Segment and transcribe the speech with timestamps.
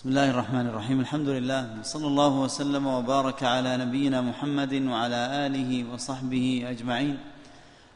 [0.00, 1.00] بسم الله الرحمن الرحيم.
[1.00, 1.82] الحمد لله.
[1.82, 7.18] صلى الله وسلم وبارك على نبينا محمد وعلى آله وصحبه أجمعين.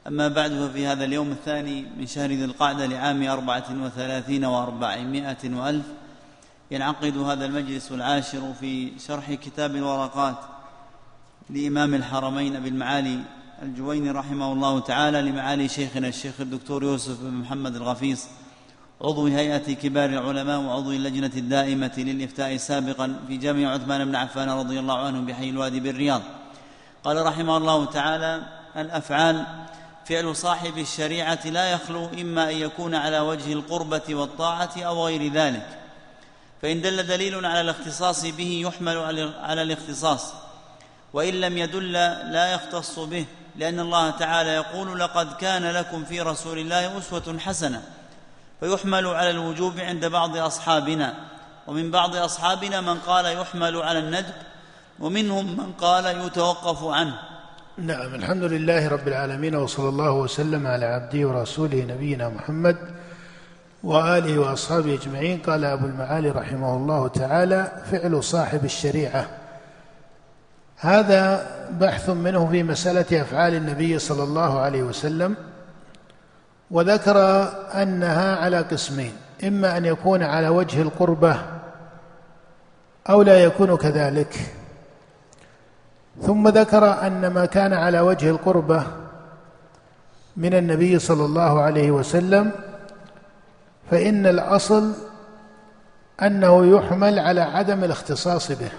[0.06, 5.86] أما بعد ففي هذا اليوم الثاني من شهر ذي القعدة لعام أربعة وثلاثين وأربعمائة وألف
[6.70, 10.38] ينعقد هذا المجلس العاشر في شرح كتاب الورقات
[11.50, 13.18] لإمام الحرمين ابي المعالي
[13.62, 18.43] الجويني رحمه الله تعالى لمعالي شيخنا الشيخ الدكتور يوسف بن محمد الغفيص.
[19.04, 24.78] عضو هيئة كبار العلماء وعضو اللجنة الدائمة للإفتاء سابقا في جامع عثمان بن عفان رضي
[24.78, 26.22] الله عنه بحي الوادي بالرياض.
[27.04, 28.42] قال رحمه الله تعالى
[28.76, 29.46] الأفعال
[30.06, 35.66] فعل صاحب الشريعة لا يخلو إما أن يكون على وجه القربة والطاعة أو غير ذلك
[36.62, 38.98] فإن دل دليل على الاختصاص به يحمل
[39.42, 40.32] على الاختصاص
[41.12, 41.92] وإن لم يدل
[42.32, 43.26] لا يختص به
[43.56, 47.82] لأن الله تعالى يقول لقد كان لكم في رسول الله أسوة حسنة
[48.64, 51.14] فيحمل على الوجوب عند بعض أصحابنا
[51.66, 54.34] ومن بعض أصحابنا من قال يحمل على الندب
[55.00, 57.14] ومنهم من قال يتوقف عنه.
[57.78, 62.76] نعم الحمد لله رب العالمين وصلى الله وسلم على عبده ورسوله نبينا محمد
[63.82, 65.38] وآله وأصحابه أجمعين.
[65.38, 69.28] قال أبو المعالي رحمه الله تعالى فعل صاحب الشريعة.
[70.76, 75.36] هذا بحث منه في مسألة أفعال النبي صلى الله عليه وسلم.
[76.74, 77.18] وذكر
[77.82, 79.12] أنها على قسمين
[79.44, 81.36] إما أن يكون على وجه القربة
[83.10, 84.36] أو لا يكون كذلك.
[86.22, 88.86] ثم ذكر أن ما كان على وجه القربة
[90.36, 92.50] من النبي صلى الله عليه وسلم
[93.90, 94.92] فإن الأصل
[96.22, 98.70] أنه يحمل على عدم الاختصاص به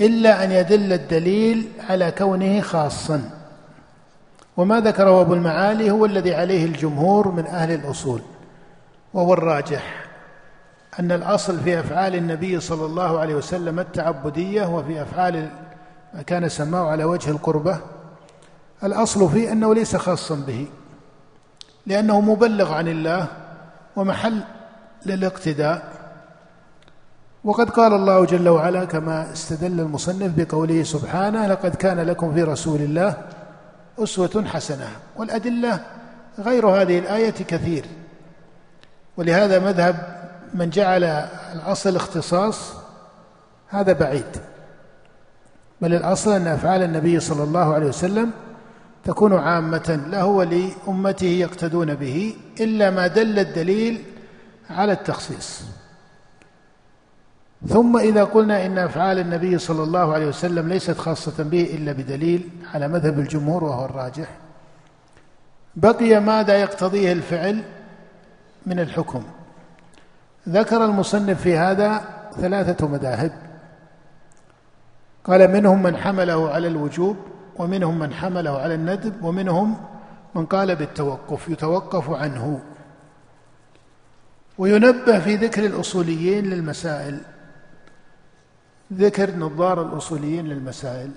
[0.00, 3.41] إلا أن يدل الدليل على كونه خاصا.
[4.56, 8.20] وما ذكره أبو المعالي هو الذي عليه الجمهور من أهل الأصول
[9.14, 10.04] وهو الراجح
[11.00, 15.50] أن الأصل في أفعال النبي صلى الله عليه وسلم التعبدية وفي أفعال
[16.14, 17.78] ما كان سماه على وجه القربة
[18.84, 20.66] الأصل فيه أنه ليس خاصا به
[21.86, 23.26] لأنه مبلغ عن الله
[23.96, 24.40] ومحل
[25.06, 25.92] للاقتداء.
[27.44, 32.80] وقد قال الله جل وعلا كما استدل المصنف بقوله سبحانه لقد كان لكم في رسول
[32.80, 33.16] الله
[34.02, 35.80] أسوة حسنة والأدلة
[36.38, 37.84] غير هذه الآية كثير.
[39.16, 40.22] ولهذا مذهب
[40.54, 41.04] من جعل
[41.54, 42.72] الأصل اختصاص
[43.68, 44.36] هذا بعيد.
[45.80, 48.30] بل الأصل أن أفعال النبي صلى الله عليه وسلم
[49.04, 54.04] تكون عامة له ولأمته يقتدون به إلا ما دل الدليل
[54.70, 55.62] على التخصيص.
[57.68, 62.48] ثم إذا قلنا إن أفعال النبي صلى الله عليه وسلم ليست خاصة به إلا بدليل
[62.74, 64.28] على مذهب الجمهور وهو الراجح
[65.76, 67.62] بقي ماذا يقتضيه الفعل
[68.66, 69.22] من الحكم؟
[70.48, 72.04] ذكر المصنف في هذا
[72.36, 73.32] ثلاثة مذاهب.
[75.24, 77.16] قال منهم من حمله على الوجوب
[77.56, 79.76] ومنهم من حمله على الندب ومنهم
[80.34, 82.60] من قال بالتوقف يتوقف عنه.
[84.58, 87.20] وينبه في ذكر الأصوليين للمسائل.
[88.92, 91.10] ذكر نظار الأصوليين للمسائل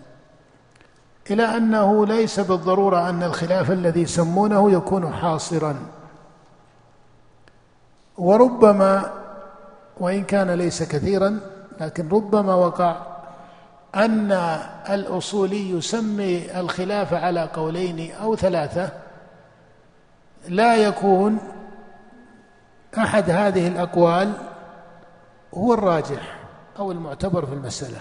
[1.31, 5.75] إلى أنه ليس بالضرورة أن الخلاف الذي يسمونه يكون حاصرا.
[8.17, 9.13] وربما
[9.99, 11.39] وإن كان ليس كثيرا
[11.81, 13.01] لكن ربما وقع
[13.95, 14.31] أن
[14.89, 18.89] الأصولي يسمي الخلاف على قولين أو ثلاثة
[20.47, 21.37] لا يكون
[22.97, 24.33] أحد هذه الأقوال
[25.53, 26.44] هو الراجح.
[26.79, 27.99] أو المعتبر في المسألة.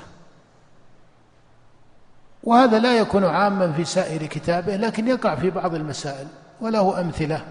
[2.43, 6.27] وهذا لا يكون عاما في سائر كتابه لكن يقع في بعض المسائل
[6.61, 7.45] وله أمثلة.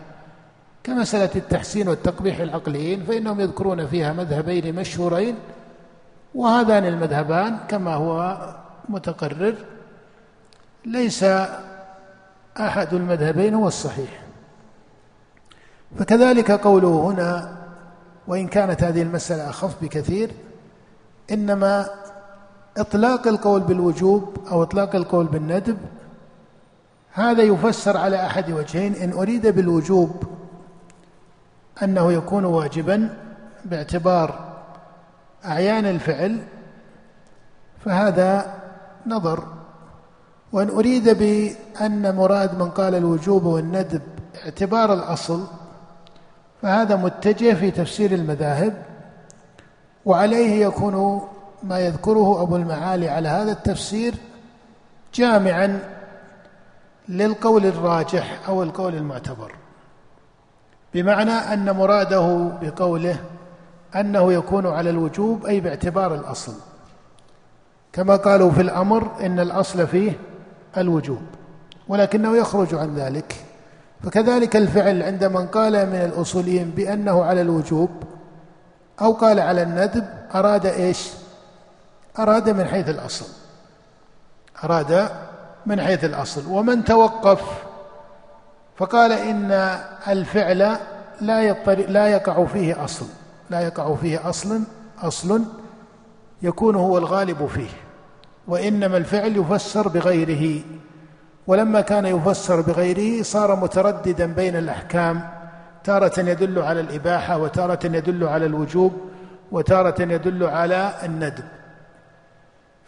[0.84, 5.36] كمسألة التحسين والتقبيح العقليين فإنهم يذكرون فيها مذهبين مشهورين
[6.36, 8.38] وهذان المذهبان كما هو
[8.90, 9.56] متقرر
[10.86, 11.26] ليس
[12.60, 14.24] أحد المذهبين هو الصحيح.
[16.00, 17.58] فكذلك قوله هنا
[18.28, 20.32] وإن كانت هذه المسألة أخف بكثير
[21.32, 21.90] إنما
[22.78, 25.78] إطلاق القول بالوجوب أو إطلاق القول بالندب
[27.14, 30.24] هذا يفسر على أحد وجهين إن أريد بالوجوب
[31.84, 33.18] أنه يكون واجبا
[33.66, 34.54] باعتبار
[35.46, 36.40] أعيان الفعل
[37.86, 38.54] فهذا
[39.08, 39.44] نظر.
[40.52, 44.02] وإن أريد بأن مراد من قال الوجوب والندب
[44.44, 45.44] اعتبار الأصل
[46.62, 48.93] فهذا متجه في تفسير المذاهب.
[50.06, 51.22] وعليه يكون
[51.64, 54.16] ما يذكره أبو المعالي على هذا التفسير
[55.14, 55.80] جامعا
[57.10, 59.56] للقول الراجح أو القول المعتبر.
[60.94, 63.20] بمعنى أن مراده بقوله
[63.96, 66.54] أنه يكون على الوجوب أي باعتبار الأصل.
[67.94, 70.20] كما قالوا في الأمر إن الأصل فيه
[70.78, 71.22] الوجوب
[71.88, 73.36] ولكنه يخرج عن ذلك.
[74.04, 77.90] فكذلك الفعل عند من قال من الأصوليين بأنه على الوجوب
[79.02, 80.06] أو قال على الندب
[80.36, 81.10] أراد إيش؟
[82.20, 83.26] أراد من حيث الأصل.
[84.64, 85.10] أراد
[85.66, 86.48] من حيث الأصل.
[86.48, 87.42] ومن توقف
[88.78, 89.52] فقال إن
[90.08, 90.78] الفعل
[91.22, 91.54] لا
[91.88, 93.06] لا يقع فيه أصل.
[93.50, 94.62] لا يقع فيه أصل
[95.02, 95.44] أصل
[96.42, 97.70] يكون هو الغالب فيه.
[98.48, 100.64] وإنما الفعل يفسر بغيره.
[101.48, 105.30] ولما كان يفسر بغيره صار مترددا بين الأحكام.
[105.84, 108.94] تارة يدل على الإباحة وتارة يدل على الوجوب
[109.52, 111.44] وتارة يدل على الندب.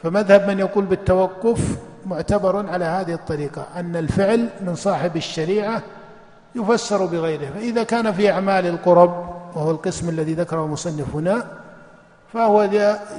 [0.04, 5.82] فمذهب من يقول بالتوقف معتبر على هذه الطريقة أن الفعل من صاحب الشريعة
[6.56, 7.46] يفسر بغيره.
[7.46, 11.48] فإذا كان في أعمال القرب وهو القسم الذي ذكره المصنف هنا
[12.34, 12.62] فهو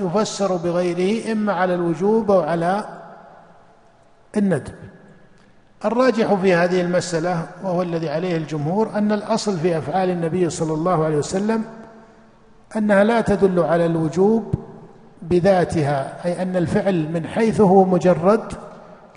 [0.00, 2.84] يفسر بغيره إما على الوجوب أو على
[4.36, 4.74] الندب.
[5.86, 11.04] الراجح في هذه المسألة وهو الذي عليه الجمهور أن الأصل في أفعال النبي صلى الله
[11.04, 11.64] عليه وسلم
[12.76, 14.54] أنها لا تدل على الوجوب
[15.22, 18.52] بذاتها أي أن الفعل من حيث هو مجرد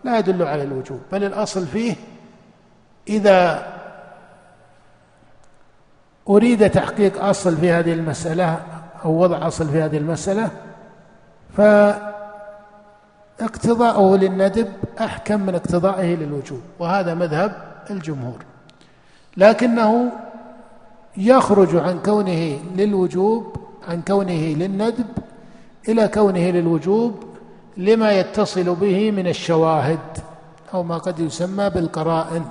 [0.03, 1.95] لا يدل على الوجوب بل الأصل فيه
[3.07, 3.67] إذا
[6.29, 8.59] أريد تحقيق أصل في هذه المسألة
[9.05, 10.49] أو وضع أصل في هذه المسألة
[13.39, 14.67] فاقتضاءه للندب
[14.99, 17.51] أحكم من اقتضائه للوجوب وهذا مذهب
[17.89, 18.45] الجمهور.
[19.37, 20.11] لكنه
[21.17, 23.55] يخرج عن كونه للوجوب
[23.87, 25.05] عن كونه للندب
[25.89, 27.23] إلى كونه للوجوب
[27.77, 29.99] لما يتصل به من الشواهد
[30.73, 32.43] أو ما قد يسمى بالقرائن.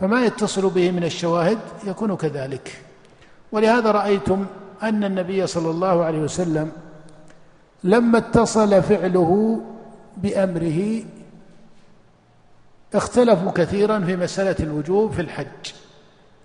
[0.00, 2.82] فما يتصل به من الشواهد يكون كذلك.
[3.52, 4.46] ولهذا رأيتم
[4.82, 6.72] أن النبي صلى الله عليه وسلم
[7.84, 9.60] لما اتصل فعله
[10.16, 11.02] بأمره
[12.94, 15.72] اختلفوا كثيرا في مسألة الوجوب في الحج.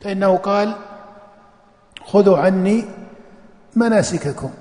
[0.02, 0.76] فإنه قال
[2.06, 2.86] خذوا عني
[3.76, 4.52] مناسككم.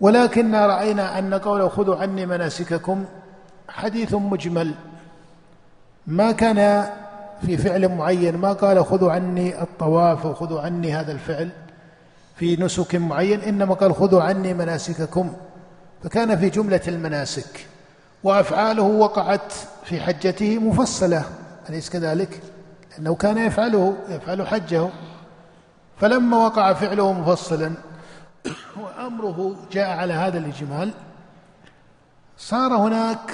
[0.00, 3.04] ولكن رأينا أن قوله خذوا عني مناسككم
[3.68, 4.74] حديث مجمل.
[6.06, 6.88] ما كان
[7.46, 11.50] في فعل معين ما قال خذوا عني الطواف وخذوا عني هذا الفعل
[12.36, 15.32] في نسك معين إنما قال خذوا عني مناسككم.
[16.04, 17.66] فكان في جملة المناسك
[18.24, 19.52] وأفعاله وقعت
[19.84, 21.24] في حجته مفصلة
[21.68, 22.40] أليس كذلك؟
[22.92, 24.88] لأنه كان يفعله يفعل حجه
[26.00, 27.72] فلما وقع فعله مفصلا
[28.76, 30.90] وأمره جاء على هذا الإجمال
[32.38, 33.32] صار هناك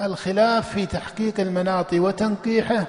[0.00, 2.86] الخلاف في تحقيق المناط وتنقيحه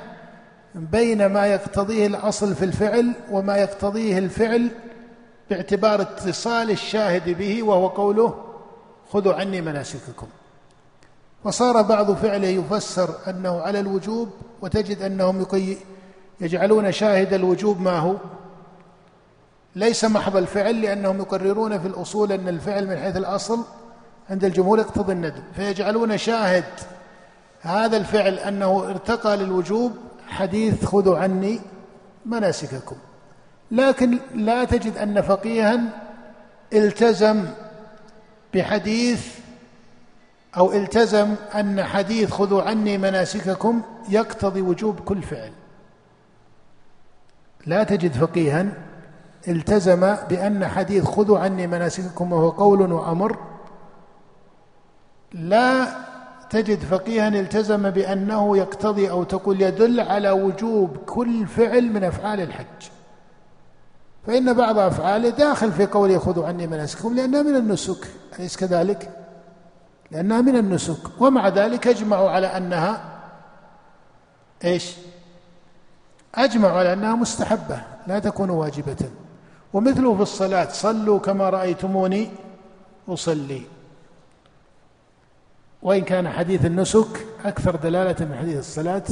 [0.76, 4.70] بين ما يقتضيه الأصل في الفعل وما يقتضيه الفعل
[5.50, 8.49] باعتبار اتصال الشاهد به وهو قوله
[9.10, 10.28] خذوا عني مناسككم.
[11.44, 14.30] وصار بعض فعله يفسر أنه على الوجوب
[14.62, 15.46] وتجد أنهم
[16.42, 18.16] يجعلون شاهد الوجوب ما هو.
[19.76, 23.60] ليس محض الفعل لأنهم يقررون في الأصول أن الفعل من حيث الأصل
[24.30, 26.64] عند الجمهور يقتضي الندب فيجعلون شاهد
[27.62, 29.92] هذا الفعل أنه ارتقى للوجوب
[30.28, 31.60] حديث خذوا عني
[32.26, 32.96] مناسككم.
[33.72, 35.80] لكن لا تجد أن فقيها
[36.74, 37.46] التزم
[38.54, 39.40] بحديث
[40.58, 45.52] أو التزم أن حديث خذوا عني مناسككم يقتضي وجوب كل فعل.
[47.66, 48.66] لا تجد فقيها.
[49.48, 53.38] التزم بأن حديث خذوا عني مناسككم وهو قول وأمر.
[55.34, 55.88] لا
[56.50, 57.28] تجد فقيها.
[57.28, 62.99] التزم بأنه يقتضي أو تقول يدل على وجوب كل فعل من أفعال الحج.
[64.28, 68.08] فإن بعض أفعاله داخل في قوله خذوا عني مناسككم لأنها من النسك
[68.40, 69.12] أليس كذلك؟
[70.12, 73.02] لأنها من النسك ومع ذلك أجمعوا على أنها
[74.64, 74.96] إيش؟
[76.36, 78.98] أجمعوا على أنها مستحبة لا تكون واجبة
[79.74, 82.30] ومثله في الصلاة صلوا كما رأيتموني
[83.10, 83.62] أصلي
[85.82, 89.04] وإن كان حديث النسك أكثر دلالة من حديث الصلاة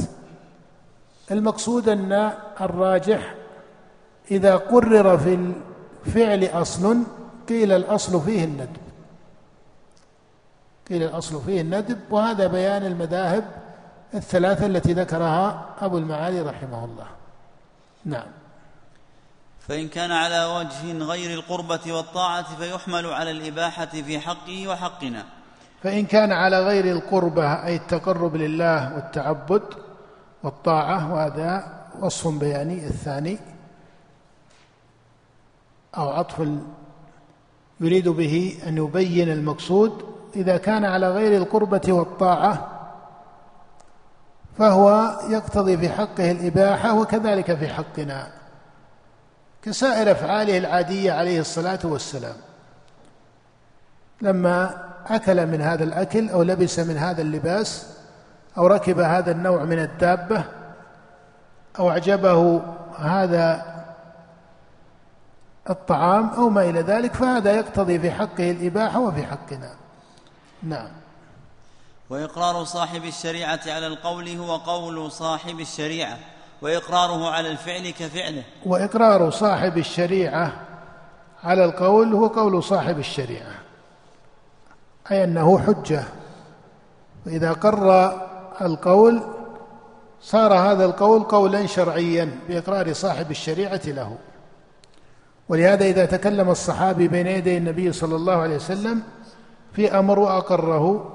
[1.30, 3.34] المقصود أن الراجح
[4.30, 5.52] إذا قرر في
[6.06, 7.02] الفعل أصل
[7.48, 8.76] قيل الأصل فيه الندب.
[10.88, 13.44] قيل الأصل فيه الندب وهذا بيان المذاهب
[14.14, 17.06] الثلاثة التي ذكرها أبو المعالي رحمه الله.
[18.04, 18.26] نعم.
[19.68, 25.24] فإن كان على وجه غير القربة والطاعة فيحمل على الإباحة في حقه وحقنا.
[25.82, 29.62] فإن كان على غير القربة أي التقرب لله والتعبد
[30.42, 33.38] والطاعة وهذا وصف بياني الثاني.
[35.96, 36.48] أو عطف
[37.80, 40.04] يريد به أن يبين المقصود
[40.36, 42.68] إذا كان على غير القربة والطاعة
[44.58, 48.28] فهو يقتضي في حقه الإباحة وكذلك في حقنا
[49.62, 52.36] كسائر أفعاله العادية عليه الصلاة والسلام.
[54.22, 57.86] لما أكل من هذا الأكل أو لبس من هذا اللباس
[58.58, 60.44] أو ركب هذا النوع من الدابة
[61.78, 62.62] أو أعجبه
[62.98, 63.67] هذا
[65.70, 69.74] الطعام أو ما إلى ذلك فهذا يقتضي في حقه الإباحة وفي حقنا.
[70.62, 70.88] نعم.
[72.10, 76.18] وإقرار صاحب الشريعة على القول هو قول صاحب الشريعة
[76.62, 78.44] وإقراره على الفعل كفعله.
[78.66, 80.52] وإقرار صاحب الشريعة
[81.44, 83.54] على القول هو قول صاحب الشريعة
[85.10, 86.04] أي أنه حجة.
[87.26, 88.12] وإذا قر
[88.60, 89.22] القول
[90.22, 94.16] صار هذا القول قولا شرعيا بإقرار صاحب الشريعة له.
[95.48, 99.02] ولهذا إذا تكلم الصحابي بين يدي النبي صلى الله عليه وسلم
[99.72, 101.14] في أمر وأقره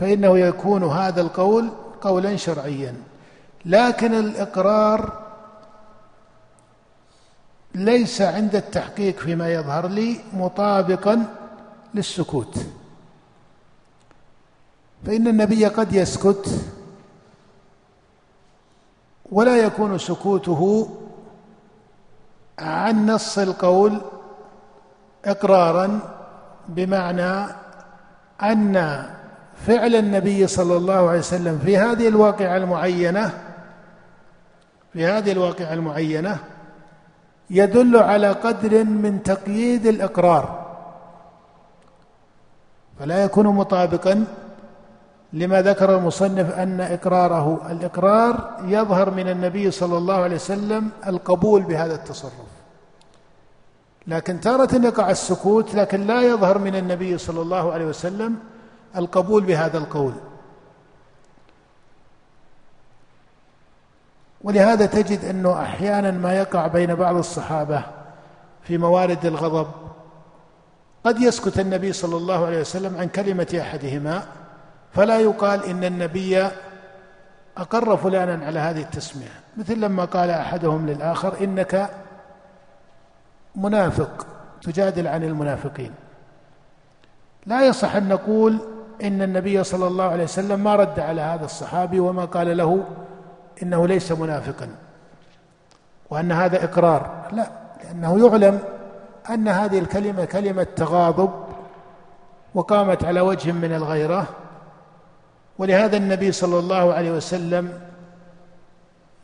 [0.00, 1.70] فإنه يكون هذا القول
[2.00, 2.94] قولا شرعيا.
[3.64, 5.22] لكن الإقرار
[7.74, 11.26] ليس عند التحقيق فيما يظهر لي مطابقا
[11.94, 12.56] للسكوت.
[15.06, 16.48] فإن النبي قد يسكت
[19.32, 20.88] ولا يكون سكوته
[22.58, 24.00] عن نص القول
[25.24, 26.00] إقرارا
[26.68, 27.46] بمعنى
[28.42, 29.06] أن
[29.66, 33.30] فعل النبي صلى الله عليه وسلم في هذه الواقعة المعينة
[34.92, 36.38] في هذه الواقعة المعينة
[37.50, 40.62] يدل على قدر من تقييد الإقرار.
[42.98, 44.24] فلا يكون مطابقا
[45.32, 51.94] لما ذكر المصنف أن إقراره الإقرار يظهر من النبي صلى الله عليه وسلم القبول بهذا
[51.94, 52.32] التصرف.
[54.06, 58.36] لكن تارة يقع السكوت لكن لا يظهر من النبي صلى الله عليه وسلم
[58.96, 60.12] القبول بهذا القول.
[64.42, 67.84] ولهذا تجد أنه أحيانا ما يقع بين بعض الصحابة
[68.62, 69.66] في موارد الغضب
[71.04, 74.41] قد يسكت النبي صلى الله عليه وسلم عن كلمة أحدهما.
[74.94, 76.48] فلا يقال إن النبي
[77.56, 79.30] أقر فلانا على هذه التسمية.
[79.56, 81.90] مثل لما قال أحدهم للآخر إنك
[83.56, 84.26] منافق
[84.62, 85.94] تجادل عن المنافقين.
[87.46, 88.58] لا يصح أن نقول
[89.02, 92.84] إن النبي صلى الله عليه وسلم ما رد على هذا الصحابي وما قال له
[93.62, 94.68] إنه ليس منافقا
[96.10, 97.28] وأن هذا إقرار.
[97.32, 97.50] لا
[97.84, 98.58] لأنه يعلم
[99.30, 101.30] أن هذه الكلمة كلمة تغاضب
[102.54, 104.26] وقامت على وجه من الغيرة
[105.58, 107.80] ولهذا النبي صلى الله عليه وسلم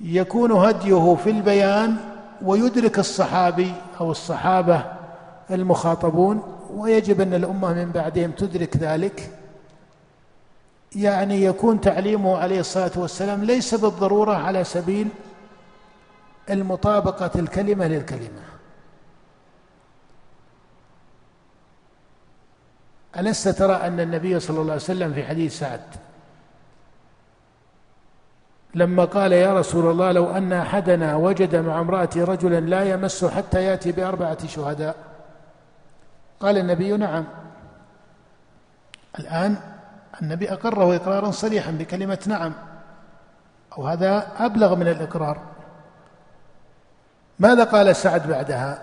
[0.01, 1.97] يكون هديه في البيان
[2.43, 4.85] ويدرك الصحابي أو الصحابة
[5.51, 6.43] المخاطبون
[6.75, 9.31] ويجب أن الأمة من بعدهم تدرك ذلك.
[10.97, 15.09] يعني يكون تعليمه عليه الصلاة والسلام ليس بالضرورة على سبيل
[16.51, 18.43] المطابقة الكلمة للكلمة.
[23.19, 25.81] ألست ترى أن النبي صلى الله عليه وسلم في حديث سعد
[28.79, 33.65] لما قال يا رسول الله لو أن أحدنا وجد مع امرأته رجلا لا يمس حتى
[33.65, 34.97] يأتي بأربعة شهداء.
[36.41, 37.25] قال النبي نعم.
[39.19, 39.57] الآن
[40.23, 42.53] النبي أقره إقرارا صريحا بكلمة نعم.
[43.79, 45.39] أو هذا أبلغ من الإقرار.
[47.39, 48.83] ماذا قال سعد بعدها؟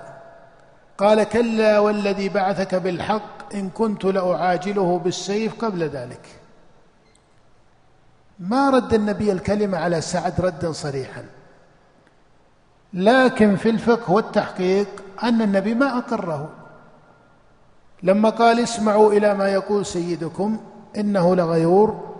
[0.97, 6.44] قال كلا والذي بعثك بالحق إن كنت لأعاجله بالسيف قبل ذلك.
[8.39, 11.25] ما رد النبي الكلمة على سعد ردا صريحا.
[12.93, 14.87] لكن في الفقه والتحقيق
[15.23, 16.49] أن النبي ما أقره.
[18.03, 20.57] لما قال اسمعوا إلى ما يقول سيدكم
[20.97, 22.15] إنه لغيور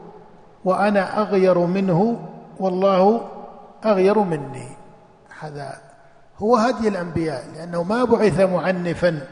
[0.66, 2.30] وأنا أغير منه
[2.60, 3.28] والله
[3.86, 4.70] أغير مني.
[5.40, 5.82] هذا
[6.38, 9.28] هو هدي الأنبياء لأنه ما بعث معنفا.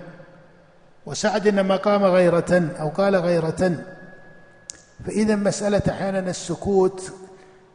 [1.05, 3.75] وسعد إنما قام غيرة أو قال غيرة.
[5.05, 7.12] فإذا مسألة أحيانا السكوت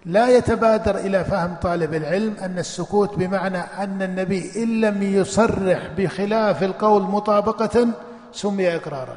[0.06, 6.62] لا يتبادر إلى فهم طالب العلم أن السكوت بمعنى أن النبي إن لم يصرح بخلاف
[6.62, 7.88] القول مطابقة
[8.32, 9.16] سمي إقرارا.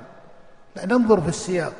[0.85, 1.73] ننظر في السياق.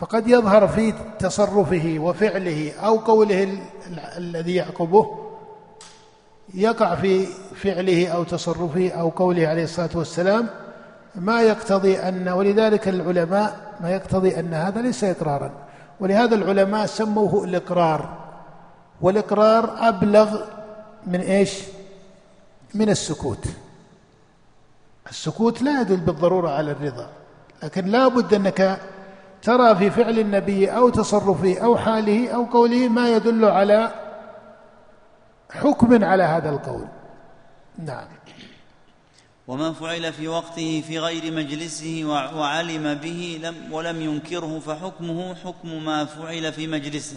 [0.00, 3.58] فقد يظهر في تصرفه وفعله أو قوله
[4.16, 5.18] الذي يعقبه
[6.54, 10.48] يقع في فعله أو تصرفه أو قوله عليه الصلاة والسلام
[11.16, 15.50] ما يقتضي ان ولذلك العلماء ما يقتضي أن هذا ليس إقرارا.
[16.00, 18.08] ولهذا العلماء سموه الإقرار.
[19.00, 20.40] والإقرار أبلغ
[21.06, 21.62] من إيش؟
[22.74, 23.44] من السكوت.
[25.10, 27.08] السكوت لا يدل بالضرورة على الرضا.
[27.62, 28.80] لكن لا بد أنك
[29.42, 33.90] ترى في فعل النبي أو تصرفه أو حاله أو قوله ما يدل على
[35.50, 36.86] حكم على هذا القول.
[37.78, 38.06] نعم.
[39.48, 42.02] وما فعل في وقته في غير مجلسه
[42.36, 47.16] وعلم به لم ولم ينكره فحكمه حكم ما فعل في مجلسه.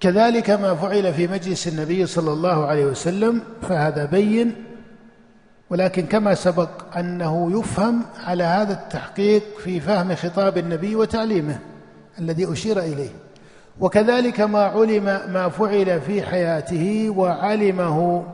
[0.00, 4.54] كذلك ما فعل في مجلس النبي صلى الله عليه وسلم فهذا بين.
[5.70, 11.58] ولكن كما سبق أنه يفهم على هذا التحقيق في فهم خطاب النبي وتعليمه
[12.18, 13.10] الذي أشير إليه.
[13.80, 18.24] وكذلك ما علم ما فعل في حياته وعلمه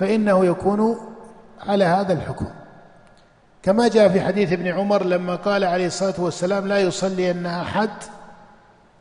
[0.00, 0.96] فإنه يكون
[1.60, 2.46] على هذا الحكم.
[3.62, 7.90] كما جاء في حديث ابن عمر لما قال عليه الصلاة والسلام لا يصلي أن أحد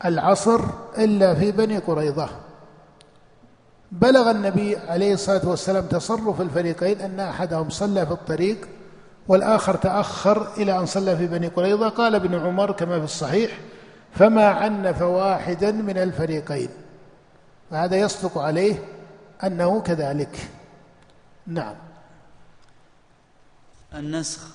[0.06, 0.62] العصر
[0.98, 2.30] إلا في بني قريظة.
[3.92, 8.68] بلغ النبي عليه الصلاة والسلام تصرف الفريقين أن أحدهم صلى في الطريق
[9.28, 11.90] والآخر تأخر إلى أن صلى في بني قريظة.
[11.90, 13.52] قال ابن عمر كما في الصحيح
[14.12, 16.70] فما عنف واحدا من الفريقين
[17.72, 18.76] وهذا يصدق عليه
[19.44, 20.50] أنه كذلك.
[21.48, 21.76] نعم.
[23.94, 24.48] النسخ.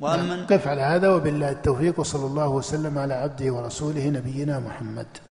[0.00, 0.46] وأما نعم.
[0.46, 5.06] قف على هذا؟ وبالله التوفيق وصلى الله وسلم على عبده ورسوله نبينا محمد.